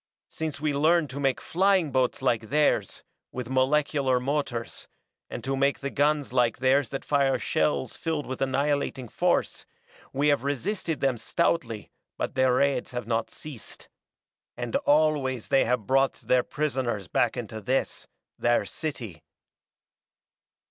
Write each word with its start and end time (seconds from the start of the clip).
Since 0.29 0.59
we 0.59 0.73
learned 0.73 1.11
to 1.11 1.19
make 1.19 1.39
flying 1.39 1.91
boats 1.91 2.23
like 2.23 2.49
theirs, 2.49 3.03
with 3.31 3.51
molecular 3.51 4.19
motors, 4.19 4.87
and 5.29 5.43
to 5.43 5.55
make 5.55 5.77
the 5.77 5.91
guns 5.91 6.33
like 6.33 6.57
theirs 6.57 6.89
that 6.89 7.05
fire 7.05 7.37
shells 7.37 7.95
filled 7.97 8.25
with 8.25 8.41
annihilating 8.41 9.07
force, 9.07 9.63
we 10.11 10.29
have 10.29 10.41
resisted 10.43 11.01
them 11.01 11.19
stoutly 11.19 11.91
but 12.17 12.33
their 12.33 12.55
raids 12.55 12.89
have 12.93 13.05
not 13.05 13.29
ceased. 13.29 13.89
And 14.57 14.75
always 14.75 15.49
they 15.49 15.65
have 15.65 15.85
brought 15.85 16.13
their 16.13 16.41
prisoners 16.41 17.07
back 17.07 17.37
in 17.37 17.45
to 17.49 17.61
this, 17.61 18.07
their 18.39 18.65
city. 18.65 19.23